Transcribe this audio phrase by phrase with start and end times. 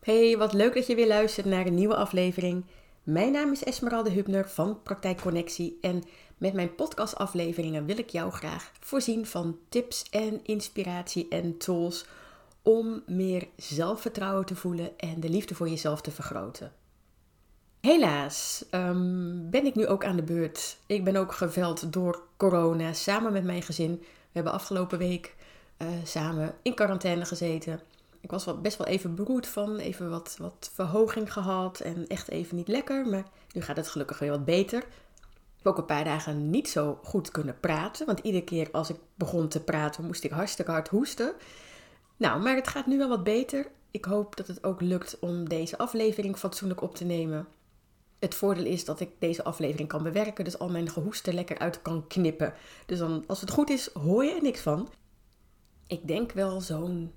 [0.00, 2.64] Hey, wat leuk dat je weer luistert naar een nieuwe aflevering.
[3.02, 6.02] Mijn naam is Esmeralde Hubner van Praktijk Connectie en
[6.38, 12.06] met mijn podcastafleveringen wil ik jou graag voorzien van tips en inspiratie en tools
[12.62, 16.72] om meer zelfvertrouwen te voelen en de liefde voor jezelf te vergroten.
[17.80, 20.78] Helaas ehm, ben ik nu ook aan de beurt.
[20.86, 23.98] Ik ben ook geveld door corona samen met mijn gezin.
[24.00, 25.34] We hebben afgelopen week
[25.78, 27.80] uh, samen in quarantaine gezeten.
[28.20, 32.28] Ik was wel, best wel even beroerd van, even wat, wat verhoging gehad en echt
[32.28, 33.06] even niet lekker.
[33.06, 34.78] Maar nu gaat het gelukkig weer wat beter.
[34.78, 38.06] Ik heb ook een paar dagen niet zo goed kunnen praten.
[38.06, 41.32] Want iedere keer als ik begon te praten, moest ik hartstikke hard hoesten.
[42.16, 43.66] Nou, maar het gaat nu wel wat beter.
[43.90, 47.46] Ik hoop dat het ook lukt om deze aflevering fatsoenlijk op te nemen.
[48.18, 51.82] Het voordeel is dat ik deze aflevering kan bewerken, dus al mijn gehoeste lekker uit
[51.82, 52.54] kan knippen.
[52.86, 54.88] Dus dan, als het goed is, hoor je er niks van.
[55.86, 57.12] Ik denk wel zo'n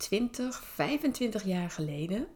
[0.00, 2.26] 20, 25 jaar geleden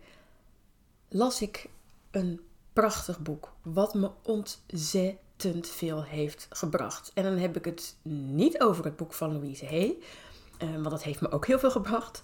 [1.08, 1.68] las ik
[2.10, 2.40] een
[2.72, 3.52] prachtig boek.
[3.62, 7.10] Wat me ontzettend veel heeft gebracht.
[7.14, 7.96] En dan heb ik het
[8.32, 9.98] niet over het boek van Louise Hay.
[10.58, 12.22] Uh, want dat heeft me ook heel veel gebracht.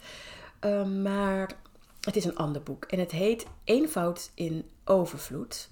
[0.64, 1.52] Uh, maar
[2.00, 2.84] het is een ander boek.
[2.84, 5.68] En het heet Eenvoud in Overvloed.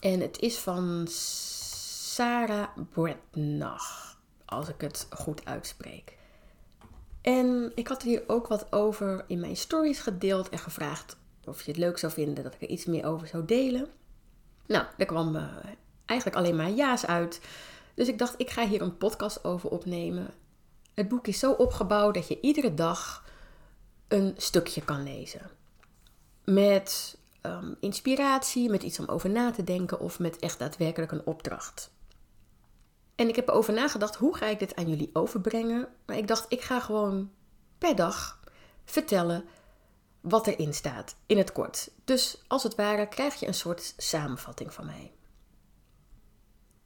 [0.00, 4.18] En het is van Sarah Bretnach.
[4.44, 6.20] Als ik het goed uitspreek.
[7.22, 11.70] En ik had hier ook wat over in mijn stories gedeeld en gevraagd of je
[11.70, 13.88] het leuk zou vinden dat ik er iets meer over zou delen.
[14.66, 15.44] Nou, daar kwam uh,
[16.04, 17.40] eigenlijk alleen maar ja's uit.
[17.94, 20.30] Dus ik dacht, ik ga hier een podcast over opnemen.
[20.94, 23.24] Het boek is zo opgebouwd dat je iedere dag
[24.08, 25.50] een stukje kan lezen.
[26.44, 31.26] Met um, inspiratie, met iets om over na te denken of met echt daadwerkelijk een
[31.26, 31.90] opdracht.
[33.22, 35.88] En ik heb erover nagedacht, hoe ga ik dit aan jullie overbrengen?
[36.06, 37.30] Maar ik dacht, ik ga gewoon
[37.78, 38.40] per dag
[38.84, 39.44] vertellen
[40.20, 41.90] wat erin staat, in het kort.
[42.04, 45.12] Dus als het ware krijg je een soort samenvatting van mij.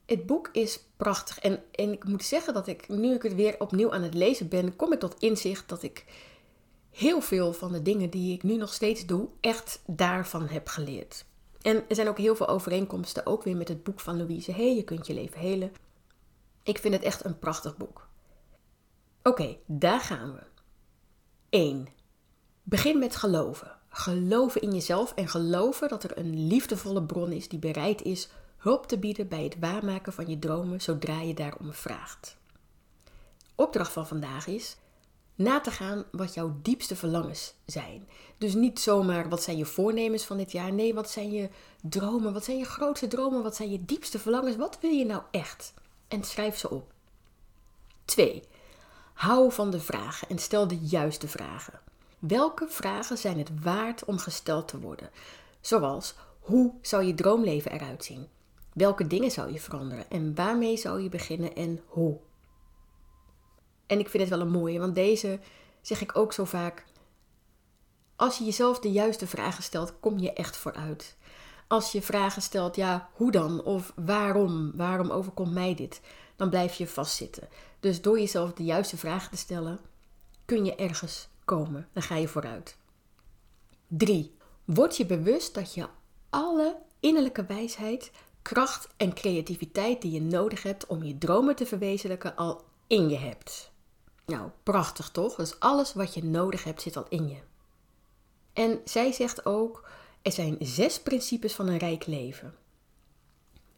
[0.06, 3.60] Het boek is prachtig en, en ik moet zeggen dat ik, nu ik het weer
[3.60, 6.04] opnieuw aan het lezen ben, kom ik tot inzicht dat ik
[6.90, 11.24] heel veel van de dingen die ik nu nog steeds doe, echt daarvan heb geleerd.
[11.62, 14.74] En er zijn ook heel veel overeenkomsten, ook weer met het boek van Louise Hey,
[14.74, 15.72] Je kunt je leven helen.
[16.66, 18.08] Ik vind het echt een prachtig boek.
[19.22, 20.42] Oké, daar gaan we.
[21.48, 21.88] 1.
[22.62, 23.78] Begin met geloven.
[23.88, 28.86] Geloven in jezelf en geloven dat er een liefdevolle bron is die bereid is hulp
[28.86, 32.36] te bieden bij het waarmaken van je dromen zodra je daarom vraagt.
[33.54, 34.76] Opdracht van vandaag is
[35.34, 38.08] na te gaan wat jouw diepste verlangens zijn.
[38.38, 40.72] Dus niet zomaar wat zijn je voornemens van dit jaar.
[40.72, 41.48] Nee, wat zijn je
[41.82, 42.32] dromen?
[42.32, 43.42] Wat zijn je grootste dromen?
[43.42, 44.56] Wat zijn je diepste verlangens?
[44.56, 45.74] Wat wil je nou echt?
[46.08, 46.92] En schrijf ze op.
[48.04, 48.42] 2.
[49.12, 51.80] Hou van de vragen en stel de juiste vragen.
[52.18, 55.10] Welke vragen zijn het waard om gesteld te worden?
[55.60, 58.28] Zoals: hoe zou je droomleven eruit zien?
[58.72, 62.18] Welke dingen zou je veranderen en waarmee zou je beginnen en hoe?
[63.86, 65.40] En ik vind het wel een mooie, want deze
[65.80, 66.84] zeg ik ook zo vaak.
[68.16, 71.16] Als je jezelf de juiste vragen stelt, kom je echt vooruit.
[71.66, 73.62] Als je vragen stelt, ja, hoe dan?
[73.62, 74.72] Of waarom?
[74.74, 76.00] Waarom overkomt mij dit?
[76.36, 77.48] Dan blijf je vastzitten.
[77.80, 79.80] Dus door jezelf de juiste vragen te stellen,
[80.44, 81.88] kun je ergens komen.
[81.92, 82.76] Dan ga je vooruit.
[83.86, 84.36] 3.
[84.64, 85.88] Word je bewust dat je
[86.30, 88.10] alle innerlijke wijsheid,
[88.42, 93.16] kracht en creativiteit die je nodig hebt om je dromen te verwezenlijken al in je
[93.16, 93.70] hebt.
[94.26, 95.34] Nou, prachtig toch?
[95.34, 97.38] Dus alles wat je nodig hebt zit al in je.
[98.52, 99.88] En zij zegt ook:
[100.26, 102.54] er zijn zes principes van een rijk leven.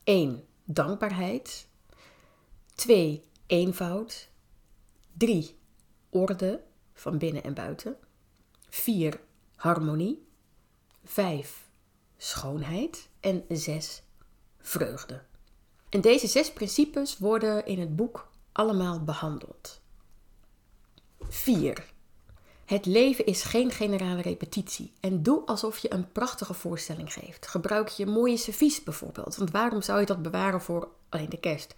[0.05, 0.45] 1.
[0.65, 1.69] Dankbaarheid.
[2.75, 3.25] 2.
[3.47, 4.31] Eenvoud.
[5.13, 5.59] 3.
[6.11, 7.97] Orde van binnen en buiten.
[8.69, 9.21] 4.
[9.55, 10.27] Harmonie.
[11.05, 11.71] 5.
[12.17, 13.09] Schoonheid.
[13.21, 14.03] En 6.
[14.59, 15.23] Vreugde.
[15.89, 19.81] En deze zes principes worden in het boek allemaal behandeld.
[21.21, 21.93] 4.
[22.69, 24.93] Het leven is geen generale repetitie.
[25.01, 27.47] En doe alsof je een prachtige voorstelling geeft.
[27.47, 29.37] Gebruik je mooie servies bijvoorbeeld.
[29.37, 31.75] Want waarom zou je dat bewaren voor alleen de kerst?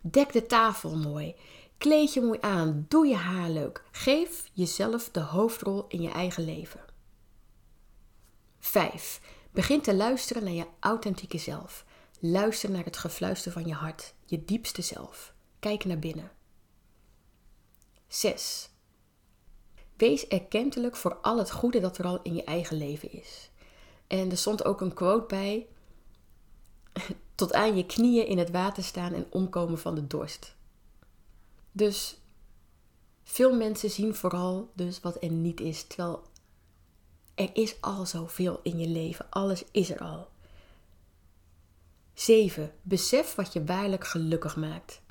[0.00, 1.34] Dek de tafel mooi.
[1.78, 2.86] Kleed je mooi aan.
[2.88, 3.84] Doe je haar leuk.
[3.90, 6.80] Geef jezelf de hoofdrol in je eigen leven.
[8.60, 9.20] 5.
[9.50, 11.84] Begin te luisteren naar je authentieke zelf.
[12.18, 15.34] Luister naar het gefluister van je hart, je diepste zelf.
[15.58, 16.30] Kijk naar binnen.
[18.08, 18.68] 6.
[19.96, 23.50] Wees erkentelijk voor al het goede dat er al in je eigen leven is.
[24.06, 25.66] En er stond ook een quote bij:
[27.34, 30.54] tot aan je knieën in het water staan en omkomen van de dorst.
[31.72, 32.18] Dus
[33.22, 36.22] veel mensen zien vooral dus wat er niet is, terwijl
[37.34, 39.26] Er is al zoveel in je leven.
[39.30, 40.28] Alles is er al.
[42.14, 42.72] 7.
[42.82, 45.02] Besef wat je waarlijk gelukkig maakt.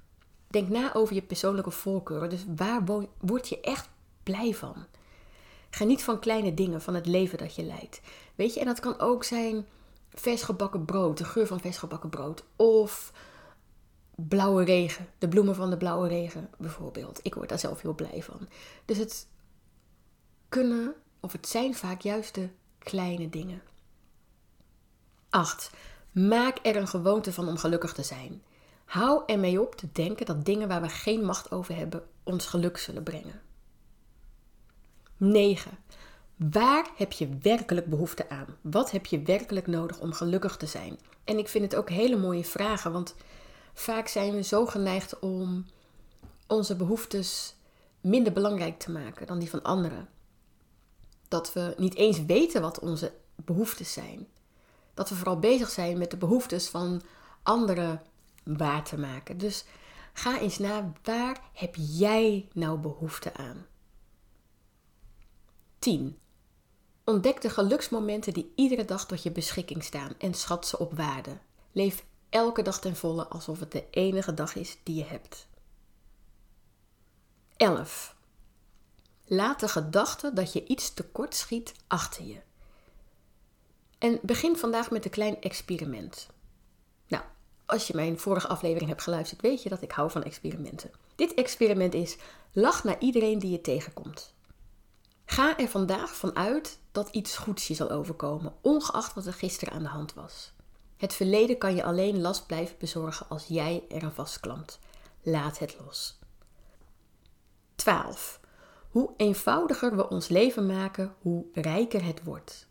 [0.48, 2.30] Denk na over je persoonlijke voorkeuren.
[2.30, 3.90] Dus waar word je echt
[4.24, 4.86] blij van?
[5.70, 8.02] Geniet van kleine dingen, van het leven dat je leidt.
[8.36, 9.66] Weet je, en dat kan ook zijn
[10.10, 12.44] vers gebakken brood, de geur van vers gebakken brood.
[12.56, 13.12] Of
[14.16, 17.20] blauwe regen, de bloemen van de blauwe regen bijvoorbeeld.
[17.24, 18.48] Ik word daar zelf heel blij van.
[18.86, 19.28] Dus het
[20.50, 22.50] kunnen, of het zijn vaak juist de
[22.80, 23.62] kleine dingen.
[25.30, 25.70] 8.
[26.12, 28.44] Maak er een gewoonte van om gelukkig te zijn.
[28.86, 32.78] Hou ermee op te denken dat dingen waar we geen macht over hebben ons geluk
[32.78, 33.42] zullen brengen.
[35.24, 35.72] 9.
[36.36, 38.58] Waar heb je werkelijk behoefte aan?
[38.62, 41.00] Wat heb je werkelijk nodig om gelukkig te zijn?
[41.24, 43.16] En ik vind het ook hele mooie vragen, want
[43.74, 45.66] vaak zijn we zo geneigd om
[46.48, 47.56] onze behoeftes
[48.02, 50.10] minder belangrijk te maken dan die van anderen.
[51.28, 54.28] Dat we niet eens weten wat onze behoeftes zijn.
[54.94, 57.02] Dat we vooral bezig zijn met de behoeftes van
[57.44, 58.02] anderen
[58.44, 59.38] waar te maken.
[59.38, 59.66] Dus
[60.14, 63.66] ga eens na, waar heb jij nou behoefte aan?
[65.84, 66.20] 10.
[67.04, 71.38] Ontdek de geluksmomenten die iedere dag tot je beschikking staan en schat ze op waarde.
[71.72, 75.48] Leef elke dag ten volle alsof het de enige dag is die je hebt.
[77.56, 78.16] 11.
[79.26, 82.42] Laat de gedachte dat je iets tekort schiet achter je.
[83.98, 86.28] En begin vandaag met een klein experiment.
[87.08, 87.24] Nou,
[87.66, 90.92] als je mijn vorige aflevering hebt geluisterd, weet je dat ik hou van experimenten.
[91.16, 92.18] Dit experiment is:
[92.52, 94.34] lach naar iedereen die je tegenkomt.
[95.34, 99.84] Ga er vandaag vanuit dat iets goeds je zal overkomen, ongeacht wat er gisteren aan
[99.84, 100.54] de hand was.
[100.98, 104.80] Het verleden kan je alleen last blijven bezorgen als jij er aan vastklampt.
[105.22, 106.20] Laat het los.
[107.76, 108.40] 12.
[108.90, 112.68] Hoe eenvoudiger we ons leven maken, hoe rijker het wordt.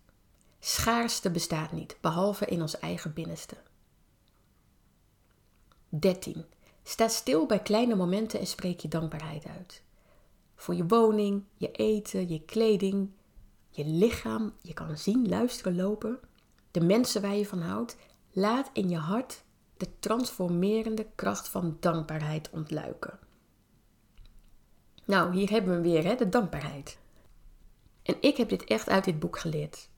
[0.61, 3.57] Schaarste bestaat niet, behalve in ons eigen binnenste.
[5.89, 6.45] 13.
[6.83, 9.83] Sta stil bij kleine momenten en spreek je dankbaarheid uit.
[10.63, 13.11] Voor je woning, je eten, je kleding,
[13.71, 16.21] je lichaam, je kan zien, luisteren, lopen,
[16.71, 17.97] de mensen waar je van houdt.
[18.33, 19.45] Laat in je hart
[19.77, 23.19] de transformerende kracht van dankbaarheid ontluiken.
[25.05, 26.99] Nou, hier hebben we weer hè, de dankbaarheid.
[28.03, 29.89] En ik heb dit echt uit dit boek geleerd.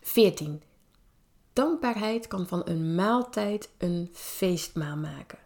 [0.00, 0.62] 14.
[1.52, 5.38] Dankbaarheid kan van een maaltijd een feestmaal maken.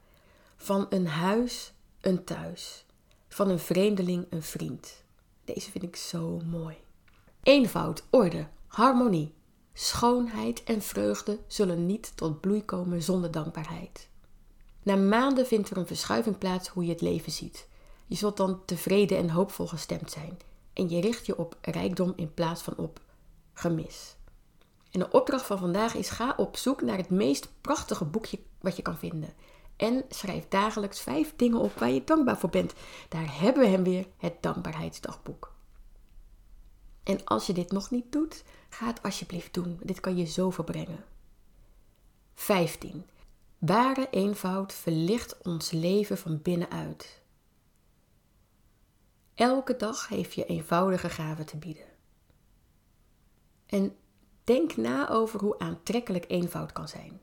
[0.57, 2.85] Van een huis een thuis.
[3.35, 5.03] Van een vreemdeling een vriend.
[5.45, 6.77] Deze vind ik zo mooi.
[7.43, 9.35] Eenvoud, orde, harmonie,
[9.73, 14.09] schoonheid en vreugde zullen niet tot bloei komen zonder dankbaarheid.
[14.83, 17.69] Na maanden vindt er een verschuiving plaats hoe je het leven ziet.
[18.07, 20.39] Je zult dan tevreden en hoopvol gestemd zijn
[20.73, 23.01] en je richt je op rijkdom in plaats van op
[23.53, 24.17] gemis.
[24.91, 28.77] En de opdracht van vandaag is: ga op zoek naar het meest prachtige boekje wat
[28.77, 29.35] je kan vinden.
[29.77, 32.75] En schrijf dagelijks vijf dingen op waar je dankbaar voor bent.
[33.09, 35.53] Daar hebben we hem weer, het dankbaarheidsdagboek.
[37.03, 39.81] En als je dit nog niet doet, ga het alsjeblieft doen.
[39.83, 41.05] Dit kan je zo verbrengen.
[42.35, 43.05] 15.
[43.59, 47.23] Ware eenvoud verlicht ons leven van binnenuit.
[49.35, 51.87] Elke dag heeft je eenvoudige gaven te bieden.
[53.67, 53.97] En
[54.45, 57.21] denk na over hoe aantrekkelijk eenvoud kan zijn.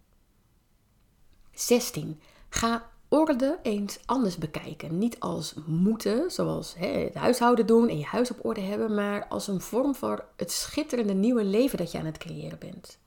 [1.52, 2.22] 16.
[2.54, 4.98] Ga orde eens anders bekijken.
[4.98, 9.28] Niet als moeten, zoals hè, het huishouden doen en je huis op orde hebben, maar
[9.28, 13.00] als een vorm voor het schitterende nieuwe leven dat je aan het creëren bent.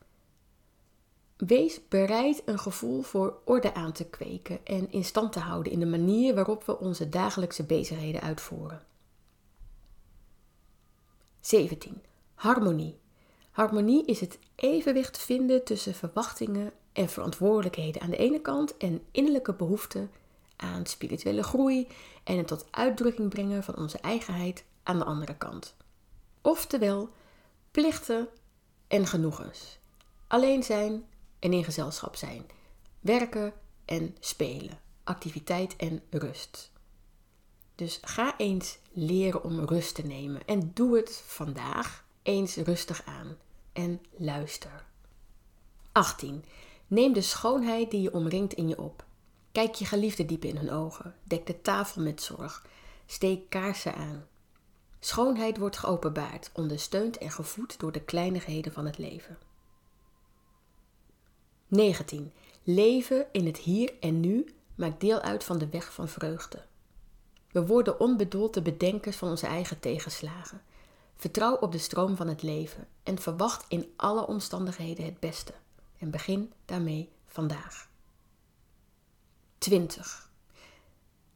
[1.37, 5.79] Wees bereid een gevoel voor orde aan te kweken en in stand te houden in
[5.79, 8.81] de manier waarop we onze dagelijkse bezigheden uitvoeren.
[11.39, 12.01] 17.
[12.33, 12.97] Harmonie.
[13.51, 19.53] Harmonie is het evenwicht vinden tussen verwachtingen en verantwoordelijkheden aan de ene kant en innerlijke
[19.53, 20.11] behoeften
[20.55, 21.87] aan spirituele groei
[22.23, 25.75] en het tot uitdrukking brengen van onze eigenheid aan de andere kant.
[26.41, 27.09] Oftewel,
[27.71, 28.27] plichten
[28.87, 29.77] en genoegens.
[30.27, 31.05] Alleen zijn
[31.39, 32.45] en in gezelschap zijn.
[32.99, 33.53] Werken
[33.85, 34.79] en spelen.
[35.03, 36.71] Activiteit en rust.
[37.75, 43.37] Dus ga eens leren om rust te nemen en doe het vandaag eens rustig aan
[43.73, 44.85] en luister.
[45.91, 46.45] 18.
[46.87, 49.05] Neem de schoonheid die je omringt in je op.
[49.51, 51.15] Kijk je geliefde diep in hun ogen.
[51.23, 52.65] Dek de tafel met zorg.
[53.05, 54.27] Steek kaarsen aan.
[54.99, 59.37] Schoonheid wordt geopenbaard, ondersteund en gevoed door de kleinigheden van het leven.
[61.67, 62.31] 19.
[62.63, 66.65] Leven in het hier en nu maakt deel uit van de weg van vreugde.
[67.51, 70.61] We worden onbedoeld de bedenkers van onze eigen tegenslagen.
[71.15, 75.53] Vertrouw op de stroom van het leven en verwacht in alle omstandigheden het beste.
[76.05, 77.89] En begin daarmee vandaag.
[79.57, 80.29] 20.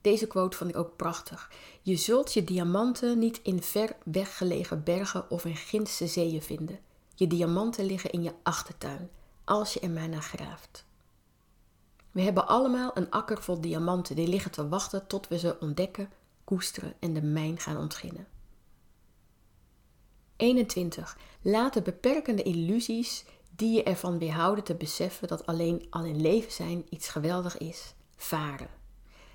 [0.01, 1.51] Deze quote vond ik ook prachtig.
[1.81, 6.79] Je zult je diamanten niet in ver weggelegen bergen of in Gindse zeeën vinden.
[7.15, 9.09] Je diamanten liggen in je achtertuin,
[9.43, 10.85] als je er maar naar graaft.
[12.11, 16.09] We hebben allemaal een akker vol diamanten die liggen te wachten tot we ze ontdekken,
[16.43, 18.27] koesteren en de mijn gaan ontginnen.
[20.35, 21.17] 21.
[21.41, 23.25] Laat de beperkende illusies
[23.59, 27.93] die je ervan weerhouden te beseffen dat alleen al in leven zijn iets geweldig is,
[28.15, 28.69] varen.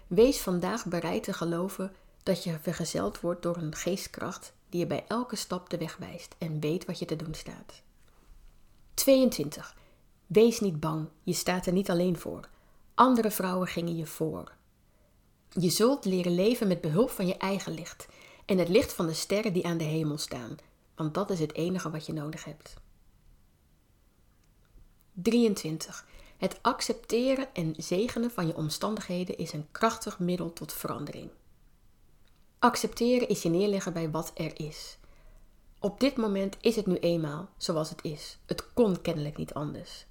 [0.06, 5.04] Wees vandaag bereid te geloven dat je vergezeld wordt door een geestkracht die je bij
[5.08, 7.82] elke stap de weg wijst en weet wat je te doen staat.
[8.94, 9.76] 22.
[10.26, 12.48] Wees niet bang, je staat er niet alleen voor.
[12.94, 14.52] Andere vrouwen gingen je voor.
[15.48, 18.06] Je zult leren leven met behulp van je eigen licht
[18.46, 20.56] en het licht van de sterren die aan de hemel staan,
[20.94, 22.82] want dat is het enige wat je nodig hebt.
[25.14, 26.06] 23.
[26.36, 31.30] Het accepteren en zegenen van je omstandigheden is een krachtig middel tot verandering.
[32.58, 34.98] Accepteren is je neerleggen bij wat er is.
[35.80, 38.38] Op dit moment is het nu eenmaal zoals het is.
[38.46, 40.06] Het kon kennelijk niet anders.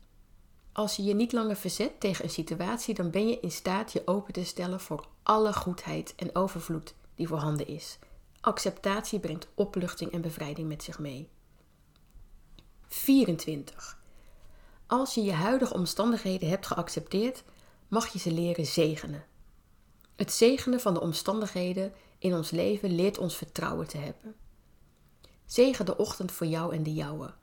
[0.72, 4.08] Als je je niet langer verzet tegen een situatie, dan ben je in staat je
[4.08, 7.98] open te stellen voor alle goedheid en overvloed die voorhanden is.
[8.42, 11.30] Acceptatie brengt opluchting en bevrijding met zich mee.
[12.88, 14.02] 24.
[14.88, 17.44] Als je je huidige omstandigheden hebt geaccepteerd,
[17.88, 19.26] mag je ze leren zegenen.
[20.16, 24.36] Het zegenen van de omstandigheden in ons leven leert ons vertrouwen te hebben.
[25.46, 27.34] Zegen de ochtend voor jou en de jouwe.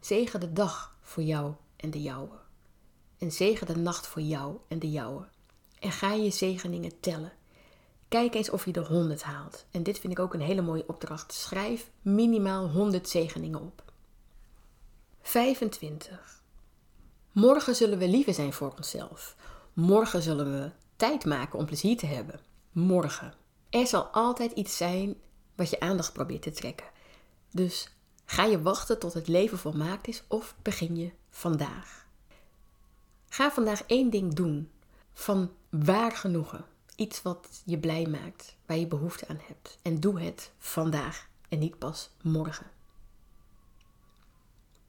[0.00, 2.38] Zegen de dag voor jou en de jouwe.
[3.18, 5.28] En zegen de nacht voor jou en de jouwe.
[5.78, 7.32] En ga je zegeningen tellen.
[8.08, 9.64] Kijk eens of je de 100 haalt.
[9.70, 11.32] En dit vind ik ook een hele mooie opdracht.
[11.32, 13.82] Schrijf minimaal 100 zegeningen op.
[15.22, 16.41] 25.
[17.32, 19.36] Morgen zullen we liever zijn voor onszelf.
[19.72, 22.40] Morgen zullen we tijd maken om plezier te hebben.
[22.72, 23.34] Morgen.
[23.70, 25.14] Er zal altijd iets zijn
[25.54, 26.86] wat je aandacht probeert te trekken.
[27.50, 27.88] Dus
[28.24, 32.06] ga je wachten tot het leven volmaakt is of begin je vandaag?
[33.28, 34.70] Ga vandaag één ding doen
[35.12, 36.64] van waar genoegen.
[36.96, 39.78] Iets wat je blij maakt, waar je behoefte aan hebt.
[39.82, 42.70] En doe het vandaag en niet pas morgen.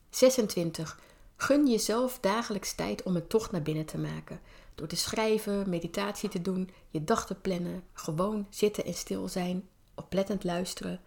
[0.10, 1.00] 26.
[1.36, 4.40] Gun jezelf dagelijks tijd om een tocht naar binnen te maken.
[4.76, 9.70] Door te schrijven, meditatie te doen, je dag te plannen, gewoon zitten en stil zijn,
[9.96, 11.02] oplettend luisteren,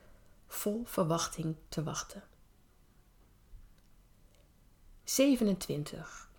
[0.46, 2.22] vol verwachting te wachten.
[5.04, 6.30] 27.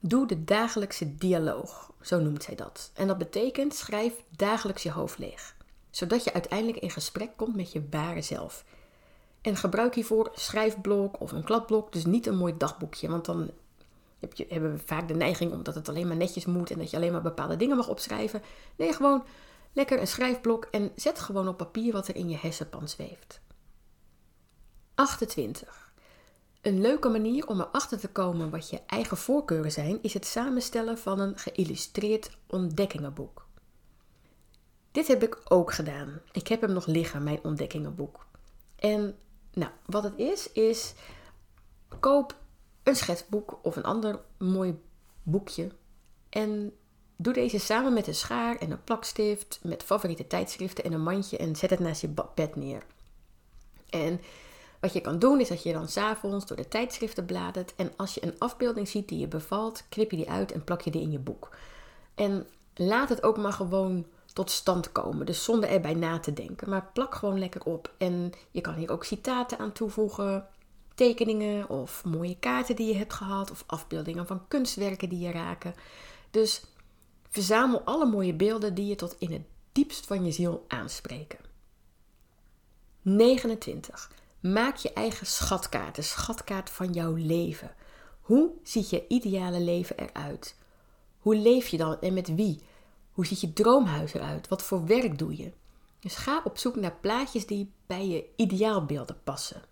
[0.00, 2.90] Doe de dagelijkse dialoog, zo noemt zij dat.
[2.94, 5.56] En dat betekent schrijf dagelijks je hoofd leeg,
[5.90, 8.64] zodat je uiteindelijk in gesprek komt met je ware zelf.
[9.44, 13.50] En gebruik hiervoor een schrijfblok of een kladblok, dus niet een mooi dagboekje, want dan
[14.18, 16.90] heb je, hebben we vaak de neiging omdat het alleen maar netjes moet en dat
[16.90, 18.42] je alleen maar bepaalde dingen mag opschrijven.
[18.76, 19.24] Nee, gewoon
[19.72, 23.40] lekker een schrijfblok en zet gewoon op papier wat er in je hersenpan zweeft.
[24.94, 25.92] 28.
[26.60, 30.98] Een leuke manier om erachter te komen wat je eigen voorkeuren zijn, is het samenstellen
[30.98, 33.46] van een geïllustreerd ontdekkingenboek.
[34.92, 36.20] Dit heb ik ook gedaan.
[36.32, 38.26] Ik heb hem nog liggen, mijn ontdekkingenboek.
[38.76, 39.18] En
[39.54, 40.94] nou, wat het is, is
[42.00, 42.36] koop
[42.82, 44.80] een schetsboek of een ander mooi
[45.22, 45.70] boekje
[46.28, 46.72] en
[47.16, 51.36] doe deze samen met een schaar en een plakstift, met favoriete tijdschriften en een mandje
[51.36, 52.82] en zet het naast je bed neer.
[53.90, 54.20] En
[54.80, 58.14] wat je kan doen is dat je dan s'avonds door de tijdschriften bladert en als
[58.14, 61.02] je een afbeelding ziet die je bevalt, knip je die uit en plak je die
[61.02, 61.56] in je boek.
[62.14, 66.70] En laat het ook maar gewoon tot stand komen, dus zonder erbij na te denken.
[66.70, 67.94] Maar plak gewoon lekker op.
[67.98, 70.46] En je kan hier ook citaten aan toevoegen,
[70.94, 75.74] tekeningen of mooie kaarten die je hebt gehad, of afbeeldingen van kunstwerken die je raken.
[76.30, 76.64] Dus
[77.28, 81.38] verzamel alle mooie beelden die je tot in het diepst van je ziel aanspreken.
[83.02, 84.12] 29.
[84.40, 87.74] Maak je eigen schatkaart, de schatkaart van jouw leven.
[88.20, 90.56] Hoe ziet je ideale leven eruit?
[91.18, 92.62] Hoe leef je dan en met wie?
[93.14, 94.48] Hoe ziet je droomhuis eruit?
[94.48, 95.52] Wat voor werk doe je?
[96.00, 99.62] Dus ga op zoek naar plaatjes die bij je ideaalbeelden passen.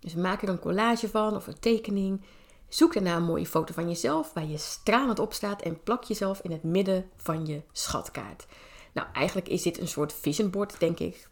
[0.00, 2.20] Dus maak er een collage van of een tekening.
[2.68, 6.40] Zoek daarna een mooie foto van jezelf waar je stralend op staat en plak jezelf
[6.40, 8.46] in het midden van je schatkaart.
[8.92, 11.28] Nou, eigenlijk is dit een soort vision board, denk ik.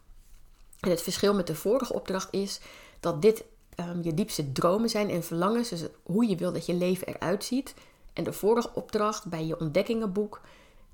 [0.80, 2.60] En het verschil met de vorige opdracht is
[3.00, 3.44] dat dit
[3.80, 7.44] um, je diepste dromen zijn en verlangens, dus hoe je wil dat je leven eruit
[7.44, 7.74] ziet.
[8.12, 10.40] En de vorige opdracht bij je ontdekkingenboek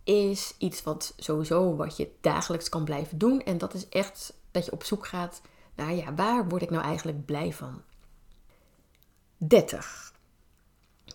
[0.05, 3.43] is iets wat sowieso wat je dagelijks kan blijven doen.
[3.43, 5.41] En dat is echt dat je op zoek gaat
[5.75, 7.83] Nou ja, waar word ik nou eigenlijk blij van?
[9.37, 10.13] 30.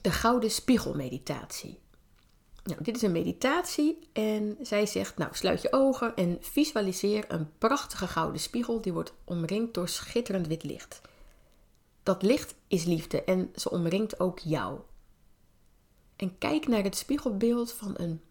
[0.01, 1.79] De Gouden Spiegelmeditatie.
[2.63, 7.58] Nou, dit is een meditatie en zij zegt, nou sluit je ogen en visualiseer een
[7.58, 11.01] prachtige gouden spiegel die wordt omringd door schitterend wit licht.
[12.03, 14.79] Dat licht is liefde en ze omringt ook jou.
[16.15, 18.22] En kijk naar het spiegelbeeld van een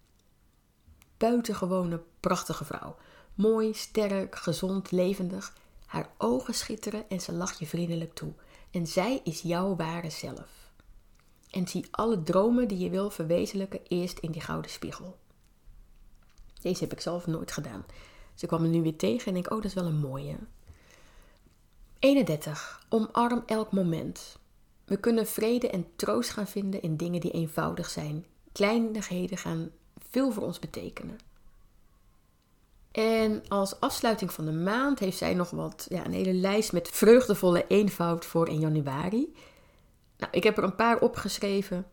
[1.17, 2.97] buitengewone prachtige vrouw.
[3.35, 5.57] Mooi, sterk, gezond, levendig.
[5.87, 8.33] Haar ogen schitteren en ze lacht je vriendelijk toe.
[8.71, 10.71] En zij is jouw ware zelf.
[11.51, 15.17] En zie alle dromen die je wil verwezenlijken eerst in die gouden spiegel.
[16.63, 17.85] Deze heb ik zelf nooit gedaan.
[18.39, 20.37] Ik kwam er nu weer tegen en denk, oh, dat is wel een mooie.
[21.99, 22.87] 31.
[22.89, 24.39] Omarm elk moment.
[24.85, 28.27] We kunnen vrede en troost gaan vinden in dingen die eenvoudig zijn.
[28.53, 29.71] Kleinigheden gaan
[30.17, 31.19] veel voor ons betekenen.
[32.93, 36.89] En als afsluiting van de maand heeft zij nog wat, ja, een hele lijst met
[36.89, 39.35] vreugdevolle eenvoud voor in januari.
[40.19, 41.87] Nou, ik heb er een paar opgeschreven.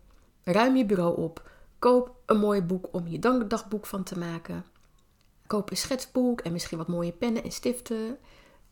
[0.44, 1.50] Ruim je bureau op.
[1.80, 4.66] Koop een mooi boek om je dankdagboek van te maken.
[5.48, 8.18] Koop een schetsboek en misschien wat mooie pennen en stiften.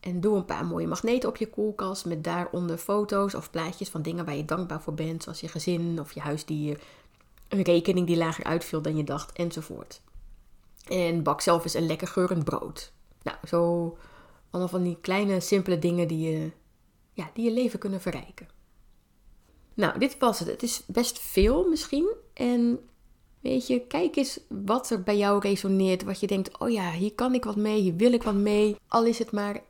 [0.00, 4.02] En doe een paar mooie magneten op je koelkast met daaronder foto's of plaatjes van
[4.02, 6.80] dingen waar je dankbaar voor bent, zoals je gezin of je huisdier,
[7.52, 10.00] een rekening die lager uitviel dan je dacht, enzovoort.
[10.88, 12.92] En bak zelf eens een lekker geurend brood.
[13.22, 13.96] Nou, zo
[14.50, 16.50] allemaal van die kleine, simpele dingen die je,
[17.12, 18.48] ja, die je leven kunnen verrijken.
[19.74, 20.48] Nou, dit was het.
[20.48, 22.14] Het is best veel misschien.
[22.34, 22.88] En
[23.40, 26.02] weet je, kijk eens wat er bij jou resoneert.
[26.02, 28.76] Wat je denkt, oh ja, hier kan ik wat mee, hier wil ik wat mee.
[28.88, 29.62] Al is het maar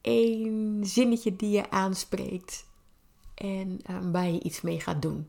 [0.00, 2.66] één zinnetje die je aanspreekt.
[3.34, 5.28] En uh, waar je iets mee gaat doen.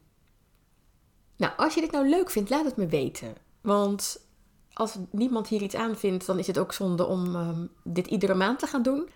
[1.44, 3.36] Nou, als je dit nou leuk vindt, laat het me weten.
[3.62, 4.28] Want
[4.74, 8.34] als niemand hier iets aan vindt, dan is het ook zonde om um, dit iedere
[8.34, 9.10] maand te gaan doen.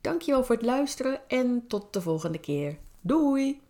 [0.00, 2.78] Dankjewel voor het luisteren en tot de volgende keer.
[3.00, 3.60] Doei!